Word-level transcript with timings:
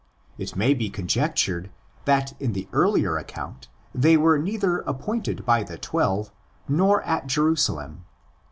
It 0.39 0.55
may 0.55 0.73
be 0.73 0.89
conjectured 0.89 1.69
that 2.05 2.33
in 2.41 2.53
the 2.53 2.67
earlier 2.73 3.17
account 3.19 3.67
they 3.93 4.17
were 4.17 4.39
neither 4.39 4.79
appointed 4.79 5.45
by 5.45 5.61
the 5.61 5.77
Twelve 5.77 6.31
nor 6.67 7.03
at 7.03 7.27
Jerusalem. 7.27 8.03